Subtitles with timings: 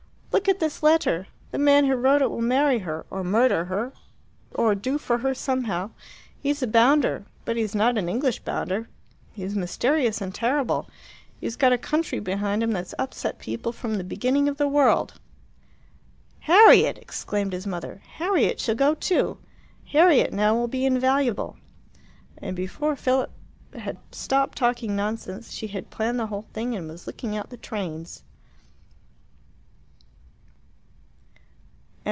[0.33, 1.27] Look at this letter!
[1.51, 3.91] The man who wrote it will marry her, or murder her,
[4.51, 5.91] or do for her somehow.
[6.41, 8.89] He's a bounder, but he's not an English bounder.
[9.33, 10.89] He's mysterious and terrible.
[11.39, 15.19] He's got a country behind him that's upset people from the beginning of the world."
[16.39, 18.01] "Harriet!" exclaimed his mother.
[18.15, 19.37] "Harriet shall go too.
[19.91, 21.57] Harriet, now, will be invaluable!"
[22.39, 23.31] And before Philip
[23.75, 27.57] had stopped talking nonsense, she had planned the whole thing and was looking out the
[27.57, 28.23] trains.